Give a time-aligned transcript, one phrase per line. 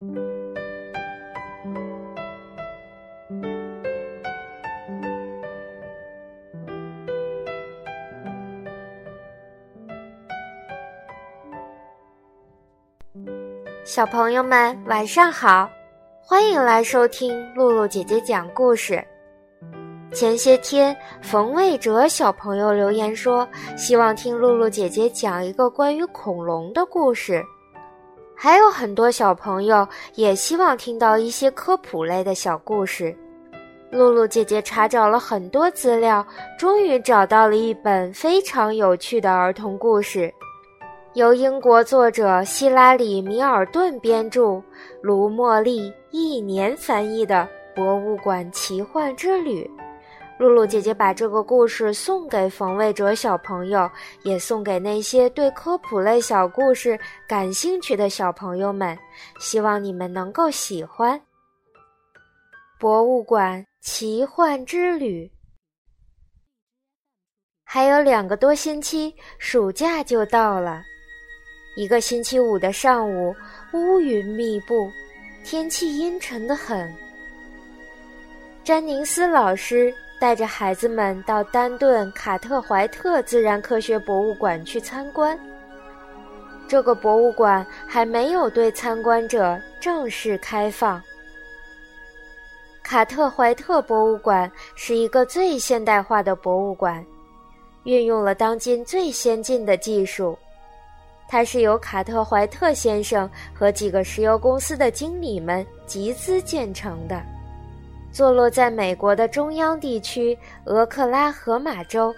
[0.00, 0.06] 小
[14.06, 15.70] 朋友们，晚上好！
[16.22, 19.06] 欢迎来收听露露姐姐讲故事。
[20.14, 23.46] 前些天，冯卫哲小朋友留言说，
[23.76, 27.44] 希望听露露姐姐讲一个关于恐龙的故事。
[28.42, 33.14] 还有很多小朋友也希望听到一些科普类的小故事。
[33.90, 36.26] 露露姐姐查找了很多资料，
[36.58, 40.32] 终于找到了一本非常有趣的儿童故事。
[41.12, 44.62] 由英国作者希拉里·米尔顿编著，
[45.02, 49.70] 卢茉莉一年翻译的《博物馆奇幻之旅》。
[50.40, 53.86] 露露姐姐把这个故事送给冯卫哲小朋友，
[54.22, 56.98] 也送给那些对科普类小故事
[57.28, 58.98] 感兴趣的小朋友们，
[59.38, 61.14] 希望你们能够喜欢
[62.78, 65.26] 《博物馆奇幻之旅》。
[67.62, 70.82] 还有两个多星期，暑假就到了。
[71.76, 73.36] 一个星期五的上午，
[73.74, 74.90] 乌云密布，
[75.44, 76.90] 天气阴沉的很。
[78.64, 85.38] 詹宁斯老师带着孩子们到丹顿卡特怀特自然科学博物馆去参观。
[86.68, 91.02] 这个博物馆还没有对参观者正式开放。
[92.82, 97.04] 卡特怀特博物馆是一个最现代化的博物馆，
[97.84, 100.38] 运用了当今最先进的技术。
[101.28, 107.22] 它是由卡特怀特先生和几个石油公司的经理们集资建成的，
[108.12, 112.14] 坐落在美国的中央地区俄克拉荷马州，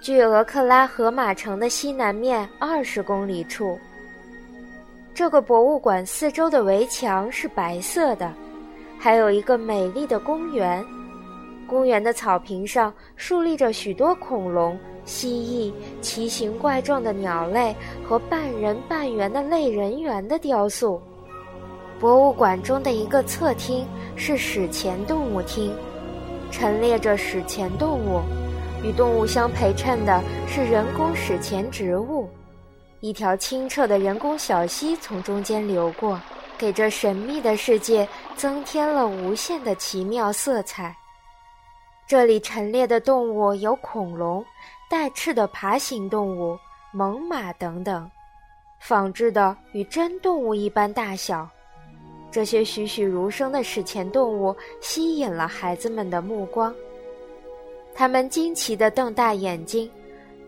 [0.00, 3.78] 距俄克拉荷马城的西南面二十公里处。
[5.14, 8.32] 这个博物馆四周的围墙是白色的，
[8.98, 10.84] 还有一个美丽的公园。
[11.66, 14.78] 公园的草坪上竖立着许多恐龙。
[15.06, 17.76] 蜥蜴、奇形怪状的鸟类
[18.08, 20.98] 和半人半猿的类人猿的雕塑。
[22.04, 25.74] 博物馆中的一个侧厅是史前动物厅，
[26.50, 28.20] 陈列着史前动物。
[28.82, 32.28] 与动物相陪衬的是人工史前植物。
[33.00, 36.20] 一条清澈的人工小溪从中间流过，
[36.58, 38.06] 给这神秘的世界
[38.36, 40.94] 增添了无限的奇妙色彩。
[42.06, 44.44] 这里陈列的动物有恐龙。
[44.90, 46.58] 带翅的爬行动物、
[46.92, 48.10] 猛犸等等，
[48.78, 51.48] 仿制的与真动物一般大小。
[52.34, 56.74] 这些栩栩如生的史前动物吸引了孩子们的目光。
[57.94, 59.88] 他们惊奇地瞪大眼睛，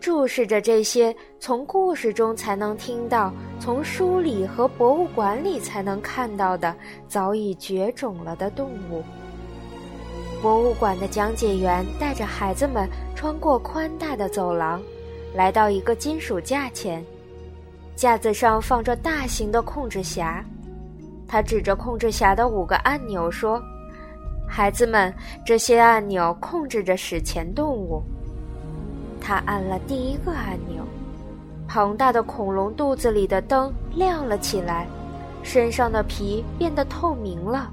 [0.01, 6.75] 注视着这些从故事中才能听到、从书里和博物馆里才能看到的
[7.07, 9.01] 早已绝种了的动物。
[10.41, 14.83] 博物馆的讲解员带着孩子们穿过宽大的走廊，
[15.33, 17.01] 来到一个金属架前，
[17.95, 20.43] 架子上放着大型的控制匣。
[21.27, 23.61] 他指着控制匣的五个按钮说
[24.47, 25.13] ：“孩子们，
[25.45, 28.01] 这些按钮控制着史前动物。”
[29.19, 30.83] 他按了第一个按钮，
[31.67, 34.87] 庞大的恐龙肚子里的灯亮了起来，
[35.43, 37.69] 身上的皮变得透明了。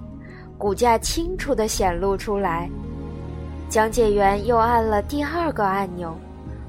[0.59, 2.69] 骨架清楚地显露出来。
[3.69, 6.17] 讲解员又按了第二个按钮，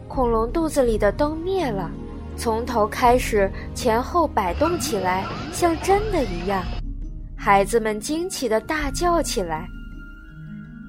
[0.08, 1.90] 恐龙肚子里的灯灭了，
[2.38, 6.64] 从头开始前后摆动起来，像真的一样。
[7.38, 9.68] 孩子们惊奇地大叫起来。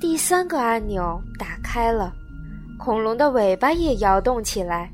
[0.00, 2.12] 第三个按钮打开了，
[2.78, 4.90] 恐龙的尾巴也摇动起来。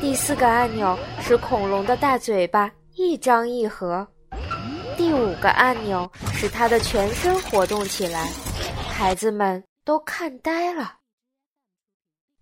[0.00, 4.06] 第四个按钮使恐龙的大嘴巴一张一合。
[4.96, 8.28] 第五个按钮使它的全身活动起来，
[8.88, 10.94] 孩子们都看呆了。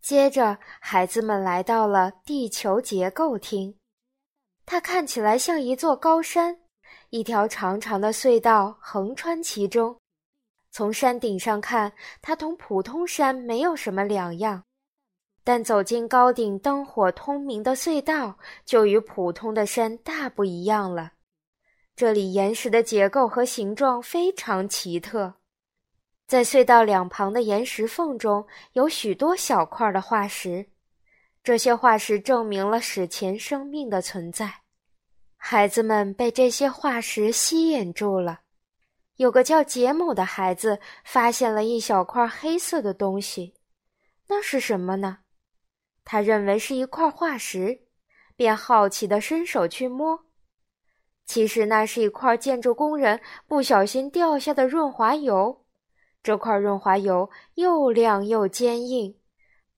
[0.03, 3.79] 接着，孩子们来到了地球结构厅，
[4.67, 6.59] 它看起来像一座高山，
[7.11, 9.97] 一条长长的隧道横穿其中。
[10.73, 14.65] 从山顶上看，它同普通山没有什么两样，
[15.45, 21.13] 但走进高顶灯火通明的隧道，就与普通的山大不一样了。
[21.95, 25.35] 这里岩石的结构和形状非常奇特，
[26.27, 30.67] 在隧道两旁的岩石缝中有许多小块的化石，
[31.43, 34.63] 这些化石证明了史前生命的存在。
[35.37, 38.41] 孩子们被这些化石吸引住了。
[39.17, 43.55] 有个叫杰姆的孩子发现了一小块黑色的东西，
[44.29, 45.19] 那是什么呢？
[46.05, 47.83] 他认为是一块化石，
[48.35, 50.19] 便好奇地伸手去摸。
[51.27, 55.62] 其实那是一块建筑工人不小心掉下的润滑油。
[56.23, 59.15] 这块润滑油又亮又坚硬，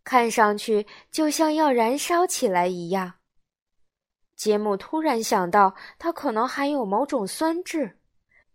[0.04, 3.14] 看上去就像要燃烧起来一样。
[4.36, 7.98] 杰姆突然想到，它可能含有某种酸质，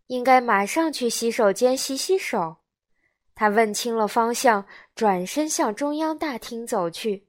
[0.08, 2.58] 应该马上去洗手间洗洗手。
[3.34, 7.26] 他问清了方向，转身向中央大厅走去。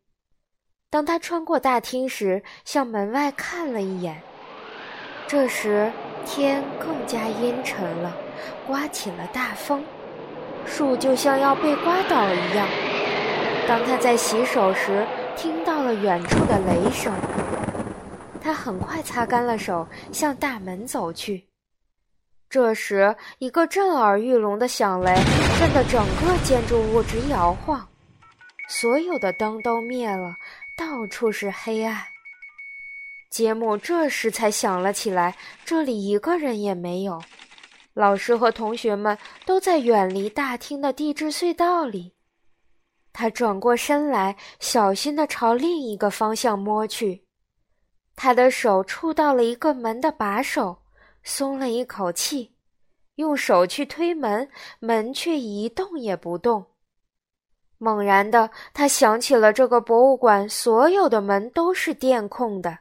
[0.90, 4.20] 当他穿过大厅时，向门外看了一眼。
[5.28, 5.90] 这时
[6.26, 8.16] 天更加阴沉了，
[8.66, 9.84] 刮起了大风，
[10.66, 12.68] 树就像要被刮倒一样。
[13.68, 17.12] 当他在洗手时，听到了远处的雷声。
[18.42, 21.46] 他很快擦干了手，向大门走去。
[22.48, 25.14] 这时，一个震耳欲聋的响雷
[25.58, 27.86] 震得整个建筑物直摇晃，
[28.68, 30.34] 所有的灯都灭了，
[30.76, 32.02] 到处是黑暗。
[33.30, 37.22] 杰姆这时才想了起来，这里一个人也没有，
[37.94, 42.14] 老师和同学们都在远离大厅的地质隧道里。
[43.12, 47.24] 他转过身来，小心地朝另一个方向摸去。
[48.14, 50.82] 他的手触到了一个门的把手，
[51.24, 52.54] 松了一口气，
[53.16, 54.48] 用手去推门，
[54.78, 56.64] 门却一动也不动。
[57.78, 62.78] 猛然的，他想起了这个博物馆所有的门都是电控的。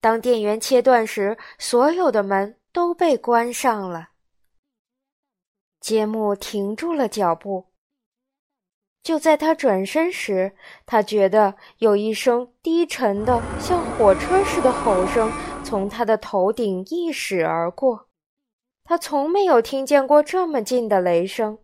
[0.00, 4.10] 当电源切断时，所有的门都被关上了。
[5.86, 7.66] 杰姆停住了脚步。
[9.04, 10.50] 就在他转身时，
[10.84, 15.30] 他觉得有一声低沉的、像火车似的吼声
[15.62, 18.08] 从他的头顶一驶而过。
[18.82, 21.56] 他从没有听见过这么近的雷声。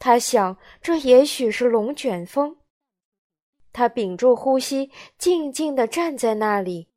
[0.00, 2.56] 他想，这也许是龙卷风。
[3.72, 6.88] 他屏住呼吸，静静地站在那里。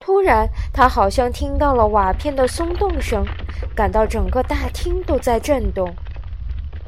[0.00, 3.24] 突然，他好像听到了瓦片的松动声，
[3.74, 5.94] 感到整个大厅都在震动。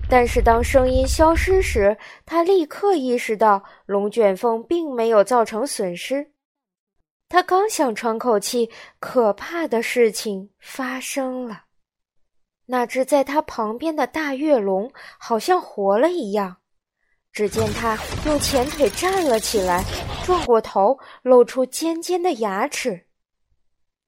[0.08, 6.32] 但是当声音消失时，他立刻意识到龙卷风并没有造成损失。
[7.28, 8.70] 他刚想喘口气，
[9.00, 11.64] 可怕的事情发生了。
[12.66, 16.56] 那只在他旁边的大跃龙好像活了一样。
[17.32, 19.84] 只见它用前腿站了起来，
[20.24, 23.04] 转过头，露出尖尖的牙齿。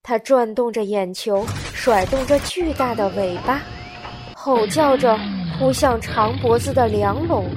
[0.02, 1.44] 它转动着眼球，
[1.80, 3.62] 甩动着巨大的尾巴，
[4.34, 5.16] 吼叫着
[5.56, 7.48] 扑向长脖子的梁龙。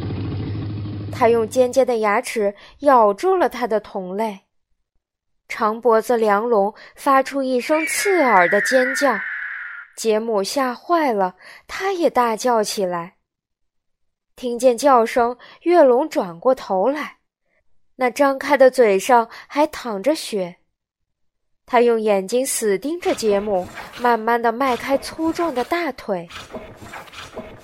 [1.11, 4.41] 它用尖尖的牙齿咬住了它的同类。
[5.47, 9.19] 长脖子梁龙发出一声刺耳的尖叫，
[9.97, 11.35] 杰姆吓坏了，
[11.67, 13.15] 他也大叫起来。
[14.35, 17.17] 听见叫声，月龙转过头来，
[17.95, 20.57] 那张开的嘴上还淌着血。
[21.71, 23.65] 他用眼睛死盯着杰姆，
[23.97, 26.27] 慢慢的迈开粗壮的大腿。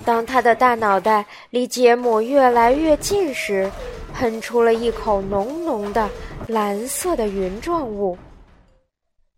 [0.06, 3.70] 当他的大脑袋离杰姆越来越近时，
[4.14, 6.10] 喷出了一口浓浓的
[6.48, 8.18] 蓝色的云状物。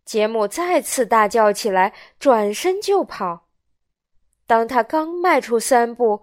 [0.05, 3.47] 杰姆再次大叫起来，转身就跑。
[4.45, 6.21] 当他刚迈出三步，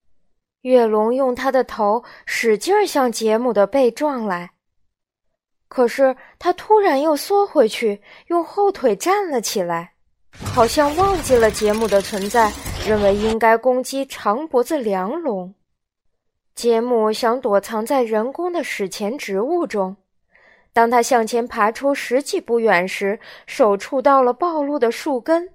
[0.61, 4.53] 月龙用他的头使劲向杰姆的背撞来，
[5.69, 9.95] 可是他突然又缩回去，用后腿站了起来，
[10.55, 12.53] 好像忘记了杰姆的存在，
[12.87, 15.55] 认为应该攻击长脖子梁龙。
[16.55, 19.97] 杰姆想躲藏在人工的史前植物中，
[20.73, 25.51] 当他向前爬出十几步远时，手触到了暴露的树根。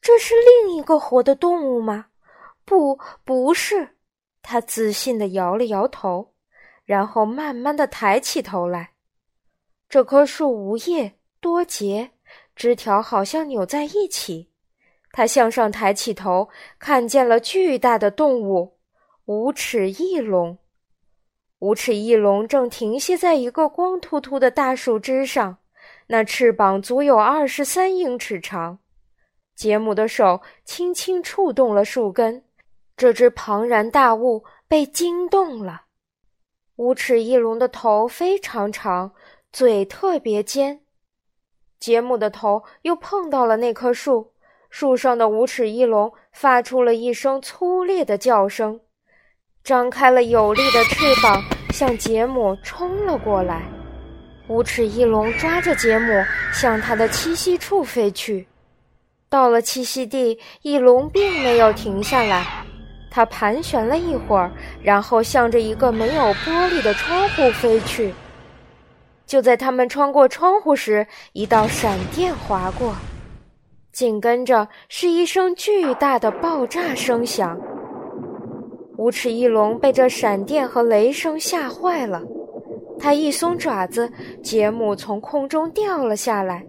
[0.00, 2.06] 这是另一个活的动物吗？
[2.64, 3.96] 不，不是。
[4.40, 6.32] 他自信地摇了摇头，
[6.84, 8.91] 然后慢慢地抬起头来。
[9.92, 12.12] 这棵树无叶多节，
[12.56, 14.48] 枝条好像扭在一起。
[15.10, 18.78] 他向上抬起头，看见了巨大的动物——
[19.26, 20.56] 无齿翼龙。
[21.58, 25.58] 无齿翼龙正停歇在一个光秃秃的大树枝上，
[26.06, 28.78] 那翅膀足有二十三英尺长。
[29.54, 32.42] 杰姆的手轻轻触动了树根。
[32.96, 35.82] 这只庞然大物被惊动了。
[36.76, 39.12] 无齿翼龙的头非常长，
[39.52, 40.80] 嘴特别尖。
[41.78, 44.32] 杰姆的头又碰到了那棵树，
[44.70, 48.80] 树上的无齿翼龙发出了一声粗烈的叫声，
[49.62, 53.62] 张开了有力的翅膀向杰姆冲了过来。
[54.48, 58.46] 无齿翼龙抓着杰姆向他的栖息处飞去。
[59.28, 62.46] 到了栖息地，翼龙并没有停下来。
[63.10, 64.50] 它盘旋了一会儿，
[64.82, 68.14] 然后向着一个没有玻璃的窗户飞去。
[69.32, 72.94] 就在他们穿过窗户时，一道闪电划过，
[73.90, 77.58] 紧跟着是一声巨大的爆炸声响。
[78.98, 82.22] 无齿翼龙被这闪电和雷声吓坏了，
[82.98, 84.12] 它一松爪子，
[84.42, 86.66] 杰姆从空中掉了下来。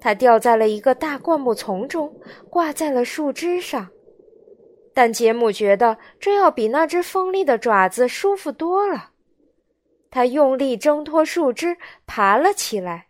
[0.00, 2.10] 他掉在了一个大灌木丛中，
[2.48, 3.86] 挂在了树枝上。
[4.94, 9.10] 但杰姆觉得这要比那只锋利的爪子舒服多了。
[10.10, 13.06] 他用力挣脱树枝，爬了起来。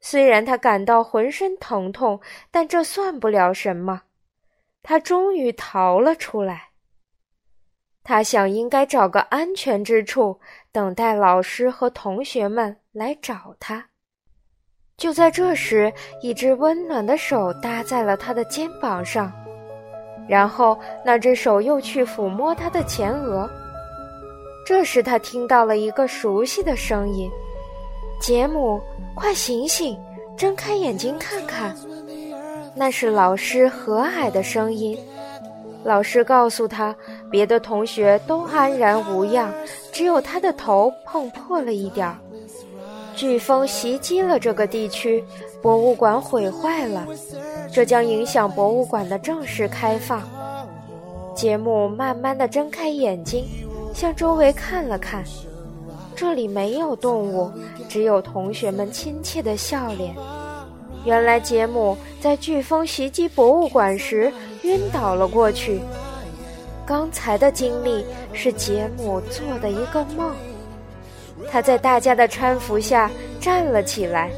[0.00, 4.02] 虽然他感到浑身疼痛，但这算不了什么。
[4.82, 6.68] 他终于逃了出来。
[8.04, 10.38] 他想应该找个安全之处，
[10.70, 13.84] 等待老师和同学们来找他。
[14.96, 19.32] 就在这时，一只温暖的手搭在了他的肩膀上，
[20.28, 23.50] 然后那只手又去抚摸他的前额。
[24.66, 27.30] 这时，他听到了一个熟悉的声音
[28.20, 28.80] ：“杰姆，
[29.14, 29.96] 快醒醒，
[30.36, 31.72] 睁开眼睛看看。”
[32.74, 34.98] 那是老师和蔼的声音。
[35.84, 36.92] 老师告诉他，
[37.30, 39.54] 别的同学都安然无恙，
[39.92, 42.18] 只有他的头碰破了一点儿。
[43.14, 45.24] 飓风袭击了这个地区，
[45.62, 47.06] 博物馆毁坏了，
[47.72, 50.28] 这将影响博物馆的正式开放。
[51.36, 53.44] 杰姆慢慢的睁开眼睛，
[53.96, 55.24] 向周围看了看，
[56.14, 57.50] 这里没有动物，
[57.88, 60.14] 只有同学们亲切的笑脸。
[61.06, 64.30] 原来杰姆在飓风袭击博物馆时
[64.64, 65.80] 晕倒了过去。
[66.84, 70.36] 刚才的经历是杰姆做的一个梦。
[71.50, 73.10] 他在大家的搀扶下
[73.40, 74.30] 站了起来。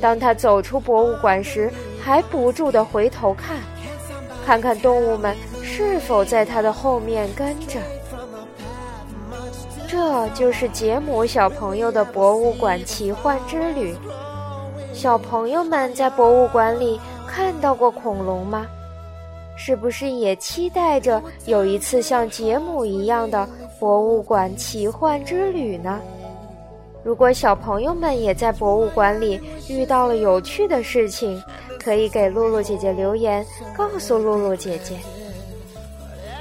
[0.00, 1.70] 当他走出博物馆时，
[2.00, 3.58] 还不住地回头看，
[4.46, 7.78] 看看动物们是否在他的后面跟着。
[9.90, 13.92] 这就是杰姆小朋友的博物馆奇幻之旅。
[14.92, 18.68] 小朋友们在博物馆里看到过恐龙吗？
[19.56, 23.48] 是不是也期待着有一次像杰姆一样的
[23.80, 26.00] 博物馆奇幻之旅呢？
[27.02, 31.42] 如果小朋友们也在博物馆里遇到了有趣的事情，
[31.82, 33.44] 可以给露露姐姐留言，
[33.76, 34.94] 告诉露露姐姐。